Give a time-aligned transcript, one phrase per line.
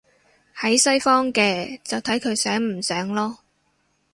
[0.57, 3.37] 喺西方嘅，就睇佢醒唔醒囉